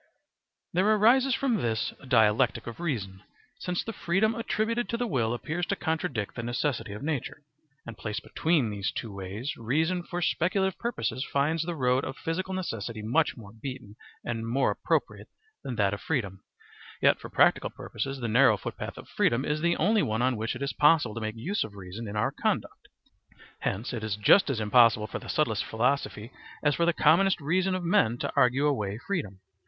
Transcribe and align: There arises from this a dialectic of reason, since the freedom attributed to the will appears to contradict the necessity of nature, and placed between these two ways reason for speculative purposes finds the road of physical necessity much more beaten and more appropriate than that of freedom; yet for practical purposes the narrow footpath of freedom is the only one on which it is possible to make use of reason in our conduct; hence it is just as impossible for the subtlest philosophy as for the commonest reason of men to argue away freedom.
There 0.73 0.95
arises 0.95 1.35
from 1.35 1.57
this 1.57 1.93
a 1.99 2.07
dialectic 2.07 2.65
of 2.65 2.79
reason, 2.79 3.21
since 3.59 3.83
the 3.83 3.93
freedom 3.93 4.33
attributed 4.33 4.89
to 4.89 4.97
the 4.97 5.05
will 5.05 5.31
appears 5.31 5.67
to 5.67 5.75
contradict 5.75 6.33
the 6.33 6.41
necessity 6.41 6.93
of 6.93 7.03
nature, 7.03 7.43
and 7.85 7.95
placed 7.99 8.23
between 8.23 8.71
these 8.71 8.91
two 8.91 9.13
ways 9.13 9.55
reason 9.57 10.01
for 10.01 10.19
speculative 10.19 10.79
purposes 10.79 11.23
finds 11.31 11.61
the 11.61 11.75
road 11.75 12.03
of 12.03 12.17
physical 12.17 12.55
necessity 12.55 13.03
much 13.03 13.37
more 13.37 13.53
beaten 13.53 13.95
and 14.25 14.47
more 14.47 14.71
appropriate 14.71 15.27
than 15.63 15.75
that 15.75 15.93
of 15.93 16.01
freedom; 16.01 16.43
yet 16.99 17.19
for 17.19 17.29
practical 17.29 17.69
purposes 17.69 18.19
the 18.19 18.27
narrow 18.27 18.57
footpath 18.57 18.97
of 18.97 19.07
freedom 19.07 19.45
is 19.45 19.61
the 19.61 19.77
only 19.77 20.01
one 20.01 20.23
on 20.23 20.35
which 20.35 20.55
it 20.55 20.63
is 20.63 20.73
possible 20.73 21.13
to 21.13 21.21
make 21.21 21.35
use 21.35 21.63
of 21.63 21.75
reason 21.75 22.07
in 22.07 22.15
our 22.15 22.31
conduct; 22.31 22.87
hence 23.59 23.93
it 23.93 24.03
is 24.03 24.15
just 24.15 24.49
as 24.49 24.59
impossible 24.59 25.05
for 25.05 25.19
the 25.19 25.29
subtlest 25.29 25.63
philosophy 25.63 26.31
as 26.63 26.73
for 26.73 26.87
the 26.87 26.91
commonest 26.91 27.39
reason 27.39 27.75
of 27.75 27.83
men 27.83 28.17
to 28.17 28.33
argue 28.35 28.65
away 28.65 28.97
freedom. 29.05 29.41